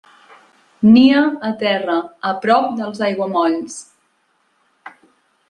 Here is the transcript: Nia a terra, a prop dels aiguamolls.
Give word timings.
Nia 0.95 1.19
a 1.49 1.51
terra, 1.63 1.97
a 2.31 2.33
prop 2.47 2.73
dels 2.81 3.05
aiguamolls. 3.09 3.79